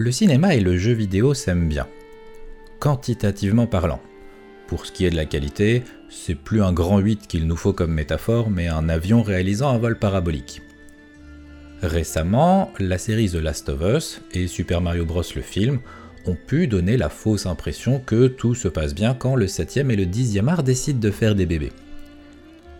[0.00, 1.88] Le cinéma et le jeu vidéo s'aiment bien,
[2.78, 4.00] quantitativement parlant.
[4.68, 7.72] Pour ce qui est de la qualité, c'est plus un grand 8 qu'il nous faut
[7.72, 10.62] comme métaphore, mais un avion réalisant un vol parabolique.
[11.82, 15.24] Récemment, la série The Last of Us et Super Mario Bros.
[15.34, 15.80] le film
[16.26, 19.96] ont pu donner la fausse impression que tout se passe bien quand le 7e et
[19.96, 21.72] le 10e art décident de faire des bébés.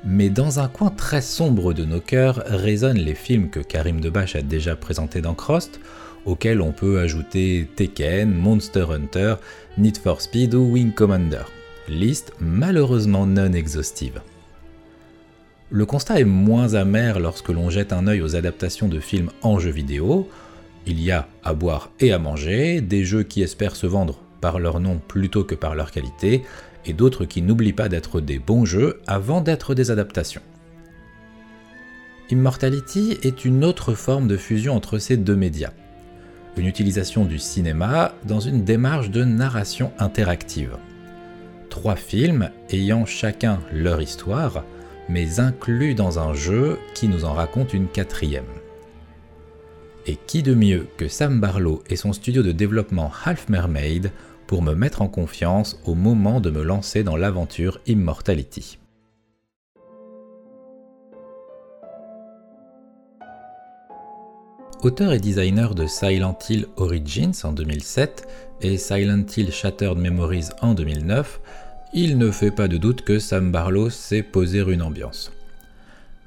[0.05, 4.37] Mais dans un coin très sombre de nos cœurs résonnent les films que Karim Debache
[4.37, 5.81] a déjà présentés dans Crost,
[6.27, 9.35] auxquels on peut ajouter Tekken, Monster Hunter,
[9.77, 11.45] Need for Speed ou Wing Commander.
[11.89, 14.21] Liste malheureusement non exhaustive.
[15.71, 19.59] Le constat est moins amer lorsque l'on jette un œil aux adaptations de films en
[19.59, 20.29] jeux vidéo.
[20.87, 24.59] Il y a à boire et à manger, des jeux qui espèrent se vendre par
[24.59, 26.45] leur nom plutôt que par leur qualité,
[26.87, 30.43] et d'autres qui n'oublient pas d'être des bons jeux avant d'être des adaptations.
[32.31, 35.73] Immortality est une autre forme de fusion entre ces deux médias.
[36.59, 40.77] Une utilisation du cinéma dans une démarche de narration interactive.
[41.71, 44.65] Trois films ayant chacun leur histoire,
[45.09, 48.43] mais inclus dans un jeu qui nous en raconte une quatrième.
[50.07, 54.11] Et qui de mieux que Sam Barlow et son studio de développement Half Mermaid
[54.49, 58.79] pour me mettre en confiance au moment de me lancer dans l'aventure Immortality.
[64.85, 68.29] Auteur et designer de Silent Hill Origins en 2007
[68.61, 71.41] et Silent Hill Shattered Memories en 2009,
[71.95, 75.33] il ne fait pas de doute que Sam Barlow sait poser une ambiance.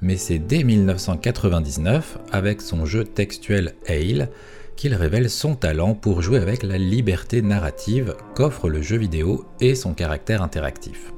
[0.02, 4.28] Mais c'est dès 1999, avec son jeu textuel Ale,
[4.76, 9.76] qu'il révèle son talent pour jouer avec la liberté narrative qu'offre le jeu vidéo et
[9.76, 11.14] son caractère interactif.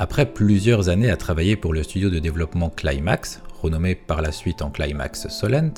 [0.00, 4.62] Après plusieurs années à travailler pour le studio de développement Climax, renommé par la suite
[4.62, 5.74] en Climax Solent,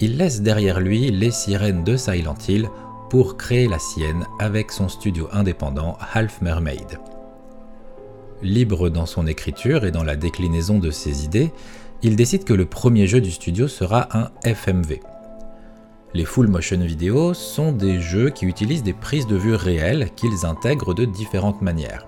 [0.00, 2.68] il laisse derrière lui les sirènes de Silent Hill
[3.10, 6.98] pour créer la sienne avec son studio indépendant Half Mermaid.
[8.42, 11.52] Libre dans son écriture et dans la déclinaison de ses idées,
[12.02, 15.00] il décide que le premier jeu du studio sera un FMV,
[16.14, 20.44] les full motion videos sont des jeux qui utilisent des prises de vue réelles qu'ils
[20.44, 22.06] intègrent de différentes manières.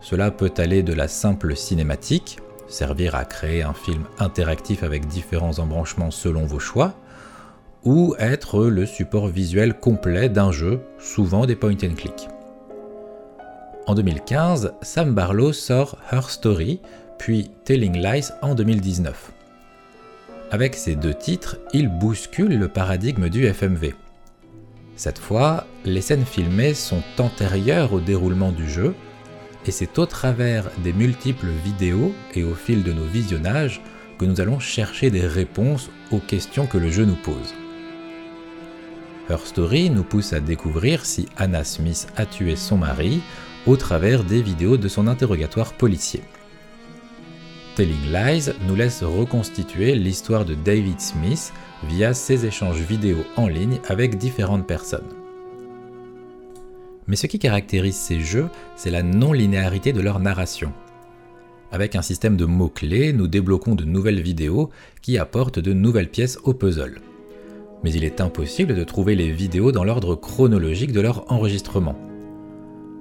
[0.00, 2.38] Cela peut aller de la simple cinématique,
[2.70, 6.94] servir à créer un film interactif avec différents embranchements selon vos choix,
[7.84, 12.28] ou être le support visuel complet d'un jeu, souvent des point and click.
[13.86, 16.80] En 2015, Sam Barlow sort Her Story,
[17.18, 19.32] puis Telling Lies en 2019.
[20.52, 23.94] Avec ces deux titres, il bouscule le paradigme du FMV.
[24.96, 28.94] Cette fois, les scènes filmées sont antérieures au déroulement du jeu,
[29.66, 33.80] et c'est au travers des multiples vidéos et au fil de nos visionnages
[34.18, 37.54] que nous allons chercher des réponses aux questions que le jeu nous pose.
[39.28, 43.20] Her Story nous pousse à découvrir si Anna Smith a tué son mari
[43.66, 46.22] au travers des vidéos de son interrogatoire policier.
[47.76, 51.52] Telling Lies nous laisse reconstituer l'histoire de David Smith
[51.84, 55.19] via ses échanges vidéo en ligne avec différentes personnes.
[57.10, 60.72] Mais ce qui caractérise ces jeux, c'est la non-linéarité de leur narration.
[61.72, 64.70] Avec un système de mots-clés, nous débloquons de nouvelles vidéos
[65.02, 67.00] qui apportent de nouvelles pièces au puzzle.
[67.82, 71.98] Mais il est impossible de trouver les vidéos dans l'ordre chronologique de leur enregistrement.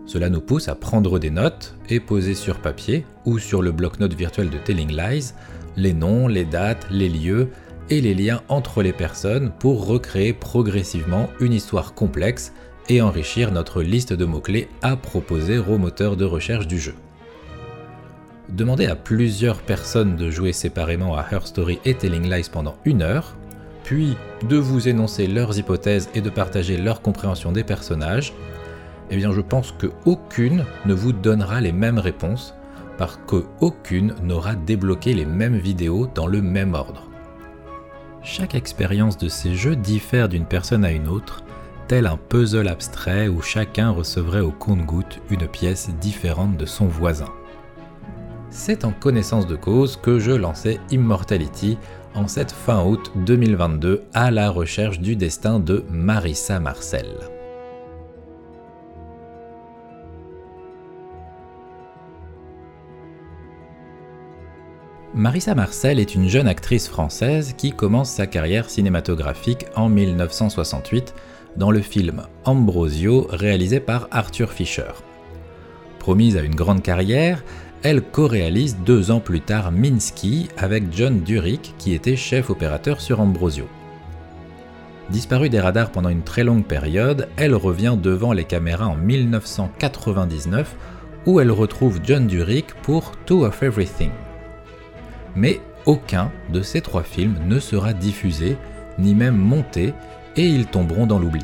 [0.07, 4.15] Cela nous pousse à prendre des notes et poser sur papier ou sur le bloc-notes
[4.15, 5.33] virtuel de Telling Lies
[5.77, 7.49] les noms, les dates, les lieux
[7.91, 12.53] et les liens entre les personnes pour recréer progressivement une histoire complexe
[12.89, 16.95] et enrichir notre liste de mots-clés à proposer au moteur de recherche du jeu.
[18.49, 23.03] Demandez à plusieurs personnes de jouer séparément à Her Story et Telling Lies pendant une
[23.03, 23.35] heure,
[23.83, 24.17] puis
[24.47, 28.33] de vous énoncer leurs hypothèses et de partager leur compréhension des personnages,
[29.11, 32.55] eh bien je pense que aucune ne vous donnera les mêmes réponses
[32.97, 37.07] parce qu'aucune n'aura débloqué les mêmes vidéos dans le même ordre.
[38.23, 41.43] Chaque expérience de ces jeux diffère d'une personne à une autre,
[41.89, 47.33] tel un puzzle abstrait où chacun recevrait au compte-goutte une pièce différente de son voisin.
[48.51, 51.79] C'est en connaissance de cause que je lançais Immortality
[52.13, 57.07] en cette fin août 2022 à la recherche du destin de Marissa Marcel.
[65.15, 71.15] Marissa Marcel est une jeune actrice française qui commence sa carrière cinématographique en 1968
[71.59, 74.91] dans le film Ambrosio réalisé par Arthur Fisher.
[75.99, 77.43] Promise à une grande carrière,
[77.83, 83.19] elle co-réalise deux ans plus tard Minsky avec John Durick qui était chef opérateur sur
[83.19, 83.67] Ambrosio.
[85.09, 90.75] Disparue des radars pendant une très longue période, elle revient devant les caméras en 1999
[91.25, 94.11] où elle retrouve John Durick pour Two of Everything.
[95.35, 98.55] Mais aucun de ces trois films ne sera diffusé,
[98.97, 99.93] ni même monté,
[100.39, 101.43] et ils tomberont dans l'oubli.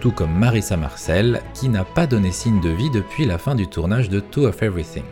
[0.00, 3.66] Tout comme Marissa Marcel, qui n'a pas donné signe de vie depuis la fin du
[3.66, 5.04] tournage de Two of Everything.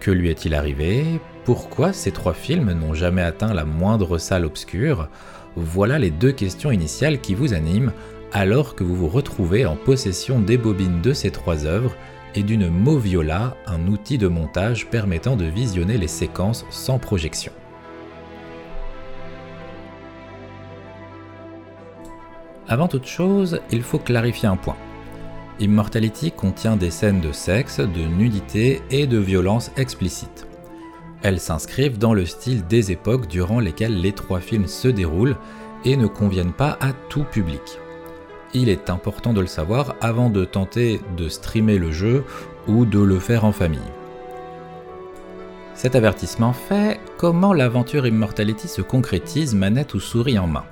[0.00, 1.20] Que lui est-il arrivé?
[1.44, 5.08] Pourquoi ces trois films n'ont jamais atteint la moindre salle obscure?
[5.54, 7.92] Voilà les deux questions initiales qui vous animent
[8.32, 11.94] alors que vous vous retrouvez en possession des bobines de ces trois œuvres
[12.34, 17.52] et d'une Moviola, un outil de montage permettant de visionner les séquences sans projection.
[22.68, 24.76] Avant toute chose, il faut clarifier un point.
[25.58, 30.46] Immortality contient des scènes de sexe, de nudité et de violence explicites.
[31.22, 35.36] Elles s'inscrivent dans le style des époques durant lesquelles les trois films se déroulent
[35.84, 37.80] et ne conviennent pas à tout public.
[38.52, 42.24] Il est important de le savoir avant de tenter de streamer le jeu
[42.66, 43.80] ou de le faire en famille.
[45.74, 50.64] Cet avertissement fait, comment l'aventure Immortality se concrétise manette ou souris en main?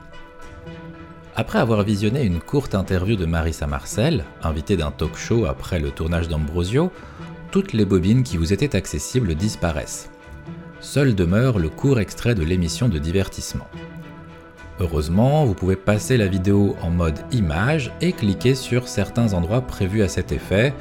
[1.37, 5.91] Après avoir visionné une courte interview de Marissa Marcel, invitée d'un talk show après le
[5.91, 6.91] tournage d'Ambrosio,
[7.51, 10.09] toutes les bobines qui vous étaient accessibles disparaissent.
[10.81, 13.69] Seul demeure le court extrait de l'émission de divertissement.
[14.81, 20.03] Heureusement, vous pouvez passer la vidéo en mode image et cliquer sur certains endroits prévus
[20.03, 20.73] à cet effet,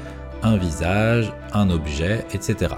[0.42, 2.74] un visage, un objet, etc.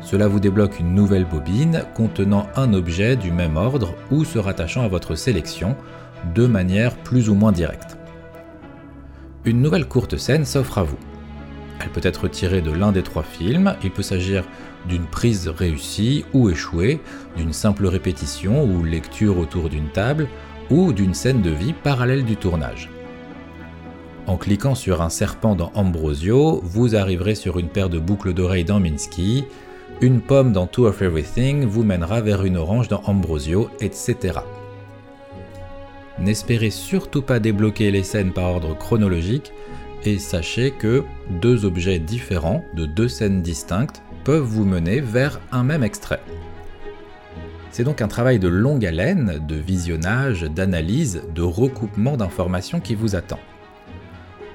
[0.00, 4.82] Cela vous débloque une nouvelle bobine contenant un objet du même ordre ou se rattachant
[4.82, 5.76] à votre sélection,
[6.34, 7.96] de manière plus ou moins directe.
[9.44, 10.98] Une nouvelle courte scène s'offre à vous.
[11.80, 14.44] Elle peut être tirée de l'un des trois films, il peut s'agir
[14.88, 17.00] d'une prise réussie ou échouée,
[17.36, 20.28] d'une simple répétition ou lecture autour d'une table,
[20.70, 22.90] ou d'une scène de vie parallèle du tournage.
[24.26, 28.64] En cliquant sur un serpent dans Ambrosio, vous arriverez sur une paire de boucles d'oreilles
[28.64, 29.44] dans Minsky,
[30.00, 34.40] une pomme dans Two of Everything vous mènera vers une orange dans Ambrosio, etc.
[36.20, 39.52] N'espérez surtout pas débloquer les scènes par ordre chronologique
[40.04, 45.64] et sachez que deux objets différents de deux scènes distinctes peuvent vous mener vers un
[45.64, 46.20] même extrait.
[47.70, 53.14] C'est donc un travail de longue haleine, de visionnage, d'analyse, de recoupement d'informations qui vous
[53.14, 53.38] attend.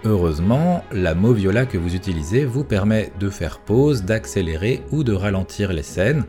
[0.04, 5.72] Heureusement, la Moviola que vous utilisez vous permet de faire pause, d'accélérer ou de ralentir
[5.72, 6.26] les scènes,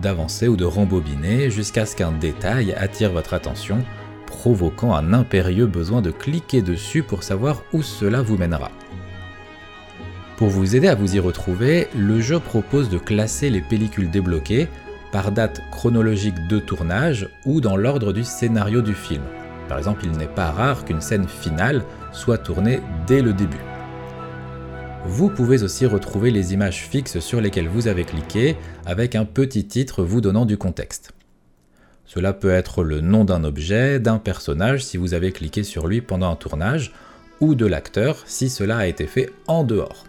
[0.00, 3.84] d'avancer ou de rembobiner jusqu'à ce qu'un détail attire votre attention
[4.32, 8.70] provoquant un impérieux besoin de cliquer dessus pour savoir où cela vous mènera.
[10.38, 14.68] Pour vous aider à vous y retrouver, le jeu propose de classer les pellicules débloquées
[15.12, 19.22] par date chronologique de tournage ou dans l'ordre du scénario du film.
[19.68, 23.60] Par exemple, il n'est pas rare qu'une scène finale soit tournée dès le début.
[25.04, 28.56] Vous pouvez aussi retrouver les images fixes sur lesquelles vous avez cliqué
[28.86, 31.12] avec un petit titre vous donnant du contexte.
[32.14, 36.02] Cela peut être le nom d'un objet, d'un personnage si vous avez cliqué sur lui
[36.02, 36.92] pendant un tournage,
[37.40, 40.04] ou de l'acteur si cela a été fait en dehors.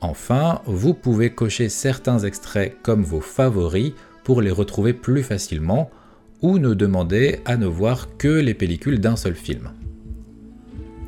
[0.00, 5.90] Enfin, vous pouvez cocher certains extraits comme vos favoris pour les retrouver plus facilement,
[6.42, 9.72] ou ne demander à ne voir que les pellicules d'un seul film.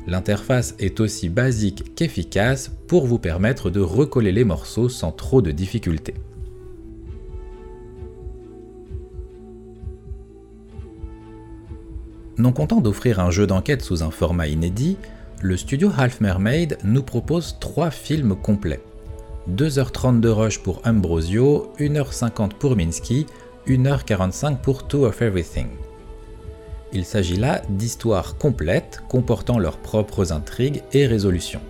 [0.05, 5.51] L'interface est aussi basique qu'efficace pour vous permettre de recoller les morceaux sans trop de
[5.51, 6.15] difficultés.
[12.41, 14.97] Non content d'offrir un jeu d'enquête sous un format inédit,
[15.43, 18.81] le studio Half Mermaid nous propose trois films complets.
[19.47, 23.27] 2h30 de rush pour Ambrosio, 1h50 pour Minsky,
[23.67, 25.67] 1h45 pour Two of Everything.
[26.93, 31.61] Il s'agit là d'histoires complètes comportant leurs propres intrigues et résolutions.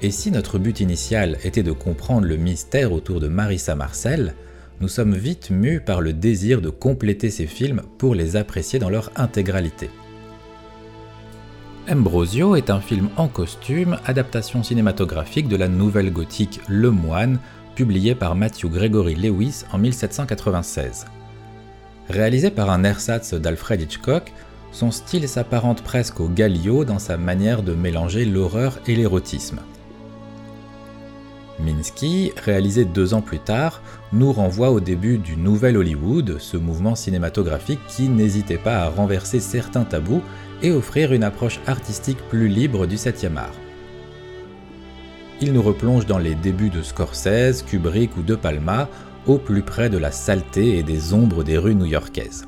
[0.00, 4.36] Et si notre but initial était de comprendre le mystère autour de Marissa Marcel,
[4.80, 8.90] nous sommes vite mus par le désir de compléter ces films pour les apprécier dans
[8.90, 9.90] leur intégralité.
[11.88, 17.38] Ambrosio est un film en costume, adaptation cinématographique de la nouvelle gothique Le Moine,
[17.76, 21.06] publiée par Matthew Gregory Lewis en 1796.
[22.08, 24.32] Réalisé par un ersatz d'Alfred Hitchcock,
[24.72, 29.60] son style s'apparente presque au Galliot dans sa manière de mélanger l'horreur et l'érotisme.
[31.58, 33.80] Minsky, réalisé deux ans plus tard,
[34.12, 39.40] nous renvoie au début du Nouvel Hollywood, ce mouvement cinématographique qui n'hésitait pas à renverser
[39.40, 40.22] certains tabous
[40.62, 43.54] et offrir une approche artistique plus libre du 7e art.
[45.40, 48.88] Il nous replonge dans les débuts de Scorsese, Kubrick ou De Palma,
[49.26, 52.46] au plus près de la saleté et des ombres des rues new-yorkaises.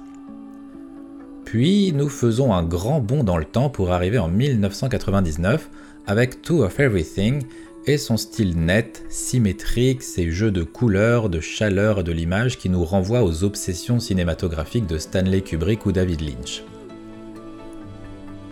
[1.44, 5.70] Puis nous faisons un grand bond dans le temps pour arriver en 1999
[6.06, 7.42] avec Two of Everything
[7.88, 12.68] et son style net, symétrique, ses jeux de couleurs, de chaleur et de l'image qui
[12.68, 16.62] nous renvoient aux obsessions cinématographiques de Stanley Kubrick ou David Lynch.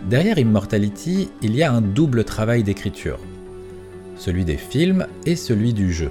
[0.09, 3.19] Derrière Immortality, il y a un double travail d'écriture,
[4.17, 6.09] celui des films et celui du jeu.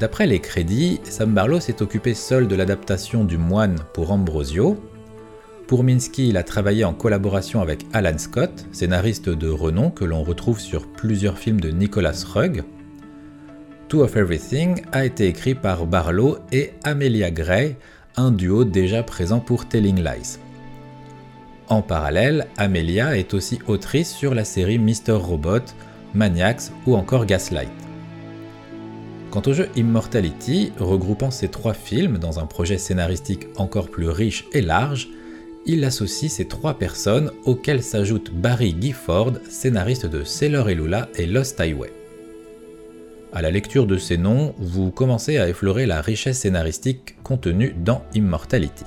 [0.00, 4.76] D'après les crédits, Sam Barlow s'est occupé seul de l'adaptation du Moine pour Ambrosio,
[5.66, 10.22] pour Minsky, il a travaillé en collaboration avec Alan Scott, scénariste de renom que l'on
[10.22, 12.62] retrouve sur plusieurs films de Nicholas Rugg.
[13.88, 17.76] Two of Everything a été écrit par Barlow et Amelia Gray,
[18.16, 20.38] un duo déjà présent pour Telling Lies.
[21.68, 25.12] En parallèle, Amelia est aussi autrice sur la série Mr.
[25.14, 25.64] Robot,
[26.14, 27.68] Maniacs ou encore Gaslight.
[29.32, 34.46] Quant au jeu Immortality, regroupant ces trois films dans un projet scénaristique encore plus riche
[34.52, 35.08] et large,
[35.66, 41.26] il associe ces trois personnes auxquelles s'ajoute Barry Gifford, scénariste de Sailor et Lula et
[41.26, 41.92] Lost Highway.
[43.32, 48.02] À la lecture de ces noms, vous commencez à effleurer la richesse scénaristique contenue dans
[48.14, 48.84] Immortality.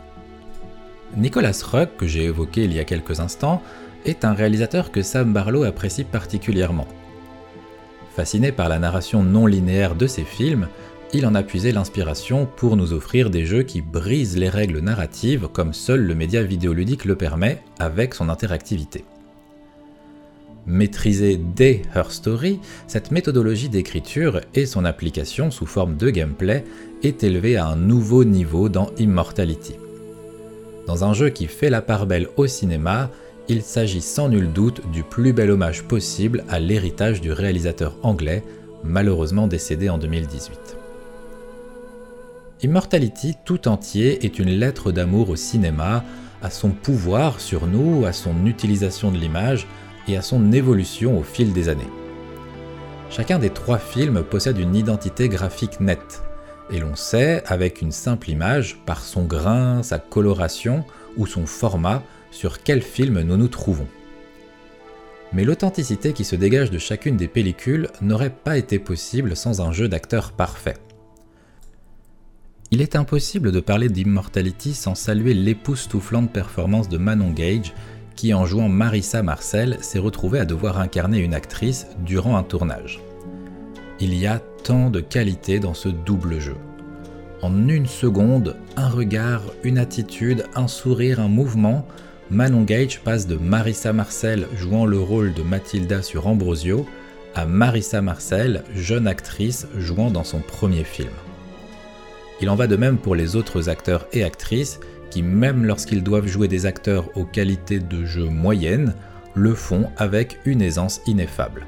[1.17, 3.61] Nicolas Ruck, que j'ai évoqué il y a quelques instants,
[4.05, 6.87] est un réalisateur que Sam Barlow apprécie particulièrement.
[8.15, 10.67] Fasciné par la narration non linéaire de ses films,
[11.13, 15.47] il en a puisé l'inspiration pour nous offrir des jeux qui brisent les règles narratives
[15.51, 19.03] comme seul le média vidéoludique le permet avec son interactivité.
[20.67, 26.63] Maîtriser dès Her Story, cette méthodologie d'écriture et son application sous forme de gameplay
[27.01, 29.75] est élevée à un nouveau niveau dans Immortality.
[30.85, 33.09] Dans un jeu qui fait la part belle au cinéma,
[33.47, 38.43] il s'agit sans nul doute du plus bel hommage possible à l'héritage du réalisateur anglais,
[38.83, 40.78] malheureusement décédé en 2018.
[42.61, 46.03] Immortality tout entier est une lettre d'amour au cinéma,
[46.41, 49.65] à son pouvoir sur nous, à son utilisation de l'image
[50.09, 51.87] et à son évolution au fil des années.
[53.09, 56.21] Chacun des trois films possède une identité graphique nette,
[56.69, 60.83] et l'on sait, avec une simple image, par son grain, sa coloration
[61.15, 63.87] ou son format, sur quel film nous nous trouvons.
[65.31, 69.71] Mais l'authenticité qui se dégage de chacune des pellicules n'aurait pas été possible sans un
[69.71, 70.75] jeu d'acteurs parfait.
[72.71, 77.73] Il est impossible de parler d'Immortality sans saluer l'époustouflante performance de Manon Gage,
[78.15, 83.01] qui en jouant Marissa Marcel s'est retrouvée à devoir incarner une actrice durant un tournage.
[83.99, 86.57] Il y a tant de qualité dans ce double jeu.
[87.41, 91.87] En une seconde, un regard, une attitude, un sourire, un mouvement,
[92.29, 96.85] Manon Gage passe de Marissa Marcel jouant le rôle de Mathilda sur Ambrosio
[97.33, 101.09] à Marissa Marcel, jeune actrice jouant dans son premier film.
[102.41, 104.79] Il en va de même pour les autres acteurs et actrices
[105.09, 108.93] qui, même lorsqu'ils doivent jouer des acteurs aux qualités de jeu moyennes,
[109.33, 111.65] le font avec une aisance ineffable.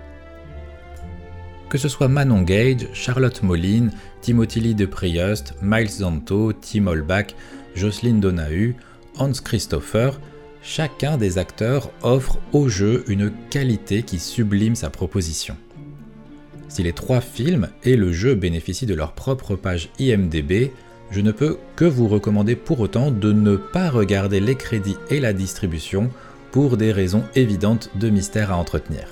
[1.70, 7.34] Que ce soit Manon Gage, Charlotte Moline, Timothy Lee de Priost, Miles Zanto, Tim Holbach,
[7.76, 8.76] Jocelyn Donahue,
[9.18, 10.20] Hans Christopher,
[10.62, 15.56] chacun des acteurs offre au jeu une qualité qui sublime sa proposition.
[16.72, 20.72] Si les trois films et le jeu bénéficient de leur propre page IMDB,
[21.12, 25.20] je ne peux que vous recommander pour autant de ne pas regarder les crédits et
[25.20, 26.10] la distribution
[26.54, 29.04] pour des raisons évidentes de mystère à entretenir.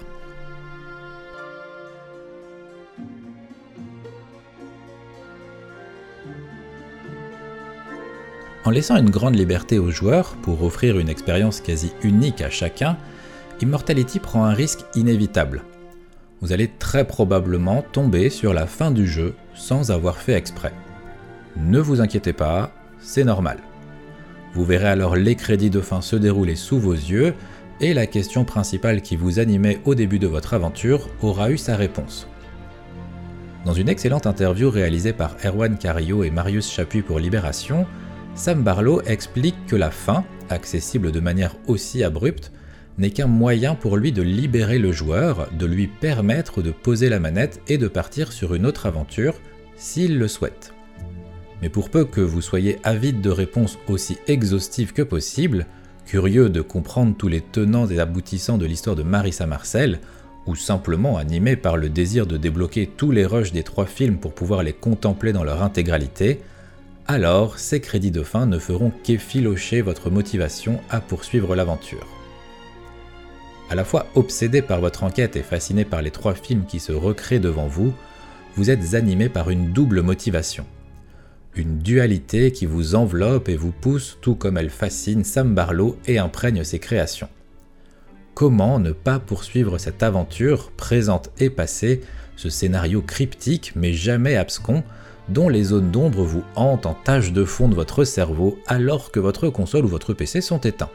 [8.64, 12.96] En laissant une grande liberté aux joueurs pour offrir une expérience quasi unique à chacun,
[13.62, 15.64] Immortality prend un risque inévitable
[16.42, 20.74] vous allez très probablement tomber sur la fin du jeu sans avoir fait exprès.
[21.58, 23.58] Ne vous inquiétez pas, c'est normal.
[24.54, 27.34] Vous verrez alors les crédits de fin se dérouler sous vos yeux
[27.82, 31.76] et la question principale qui vous animait au début de votre aventure aura eu sa
[31.76, 32.28] réponse.
[33.66, 37.86] Dans une excellente interview réalisée par Erwan Carillo et Marius Chapuis pour Libération,
[38.36, 42.52] Sam Barlow explique que la fin, accessible de manière aussi abrupte,
[43.00, 47.20] n'est qu'un moyen pour lui de libérer le joueur, de lui permettre de poser la
[47.20, 49.36] manette et de partir sur une autre aventure
[49.78, 50.74] s'il le souhaite.
[51.62, 55.66] Mais pour peu que vous soyez avide de réponses aussi exhaustives que possible,
[56.06, 60.00] curieux de comprendre tous les tenants et aboutissants de l'histoire de Marissa Marcel,
[60.46, 64.34] ou simplement animé par le désir de débloquer tous les rushs des trois films pour
[64.34, 66.42] pouvoir les contempler dans leur intégralité,
[67.08, 72.19] alors ces crédits de fin ne feront qu'effilocher votre motivation à poursuivre l'aventure.
[73.70, 76.92] À la fois obsédé par votre enquête et fasciné par les trois films qui se
[76.92, 77.94] recréent devant vous,
[78.56, 80.66] vous êtes animé par une double motivation.
[81.56, 86.18] une dualité qui vous enveloppe et vous pousse tout comme elle fascine Sam Barlow et
[86.18, 87.30] imprègne ses créations.
[88.34, 92.02] Comment ne pas poursuivre cette aventure, présente et passée,
[92.38, 94.84] ce scénario cryptique mais jamais abscon,
[95.28, 99.20] dont les zones d'ombre vous hantent en tâche de fond de votre cerveau alors que
[99.20, 100.92] votre console ou votre PC sont éteints?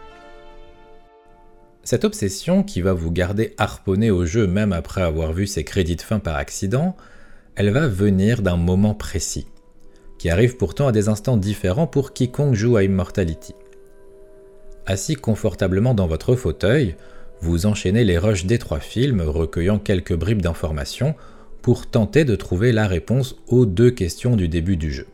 [1.84, 5.96] Cette obsession qui va vous garder harponné au jeu même après avoir vu ses crédits
[5.96, 6.96] de fin par accident,
[7.56, 9.46] elle va venir d'un moment précis,
[10.18, 13.54] qui arrive pourtant à des instants différents pour quiconque joue à Immortality.
[14.86, 16.96] Assis confortablement dans votre fauteuil,
[17.40, 21.14] vous enchaînez les rushs des trois films, recueillant quelques bribes d'informations
[21.60, 25.06] pour tenter de trouver la réponse aux deux questions du début du jeu.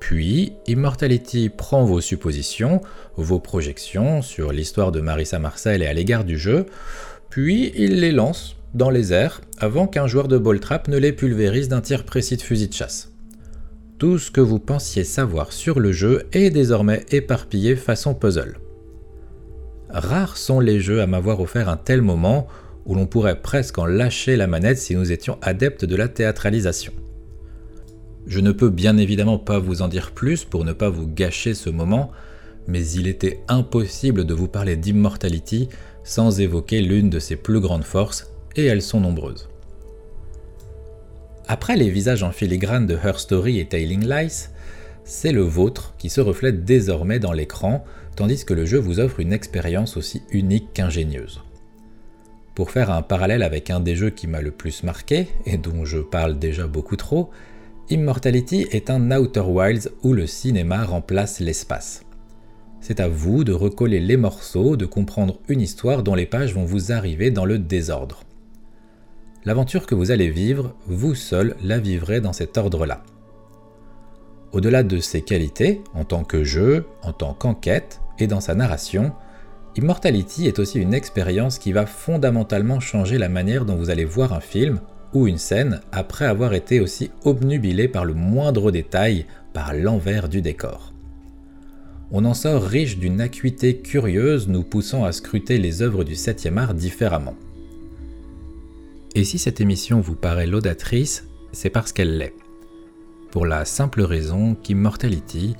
[0.00, 2.80] Puis, Immortality prend vos suppositions,
[3.16, 6.66] vos projections sur l'histoire de Marissa Marcel et à l'égard du jeu,
[7.30, 11.12] puis il les lance dans les airs avant qu'un joueur de ball trap ne les
[11.12, 13.12] pulvérise d'un tir précis de fusil de chasse.
[13.98, 18.58] Tout ce que vous pensiez savoir sur le jeu est désormais éparpillé façon puzzle.
[19.90, 22.46] Rares sont les jeux à m'avoir offert un tel moment
[22.86, 26.92] où l'on pourrait presque en lâcher la manette si nous étions adeptes de la théâtralisation.
[28.26, 31.54] Je ne peux bien évidemment pas vous en dire plus pour ne pas vous gâcher
[31.54, 32.10] ce moment,
[32.66, 35.68] mais il était impossible de vous parler d'Immortality
[36.04, 39.48] sans évoquer l'une de ses plus grandes forces, et elles sont nombreuses.
[41.46, 44.48] Après les visages en filigrane de Her Story et Tailing Lies,
[45.04, 47.84] c'est le vôtre qui se reflète désormais dans l'écran,
[48.16, 51.40] tandis que le jeu vous offre une expérience aussi unique qu'ingénieuse.
[52.54, 55.84] Pour faire un parallèle avec un des jeux qui m'a le plus marqué, et dont
[55.84, 57.30] je parle déjà beaucoup trop,
[57.90, 62.02] Immortality est un Outer Wilds où le cinéma remplace l'espace.
[62.82, 66.66] C'est à vous de recoller les morceaux, de comprendre une histoire dont les pages vont
[66.66, 68.24] vous arriver dans le désordre.
[69.46, 73.02] L'aventure que vous allez vivre, vous seul la vivrez dans cet ordre-là.
[74.52, 79.12] Au-delà de ses qualités, en tant que jeu, en tant qu'enquête et dans sa narration,
[79.76, 84.34] Immortality est aussi une expérience qui va fondamentalement changer la manière dont vous allez voir
[84.34, 84.82] un film
[85.14, 90.42] ou une scène après avoir été aussi obnubilé par le moindre détail, par l'envers du
[90.42, 90.92] décor.
[92.10, 96.56] On en sort riche d'une acuité curieuse nous poussant à scruter les œuvres du 7e
[96.56, 97.36] art différemment.
[99.14, 102.34] Et si cette émission vous paraît laudatrice, c'est parce qu'elle l'est.
[103.30, 105.54] Pour la simple raison qu'Immortality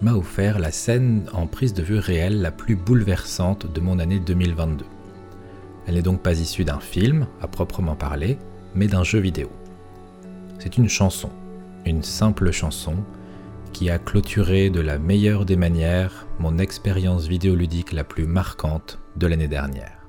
[0.00, 4.18] m'a offert la scène en prise de vue réelle la plus bouleversante de mon année
[4.18, 4.84] 2022.
[5.86, 8.38] Elle n'est donc pas issue d'un film, à proprement parler,
[8.74, 9.50] mais d'un jeu vidéo.
[10.58, 11.30] C'est une chanson,
[11.84, 12.96] une simple chanson,
[13.72, 19.26] qui a clôturé de la meilleure des manières mon expérience vidéoludique la plus marquante de
[19.26, 20.01] l'année dernière.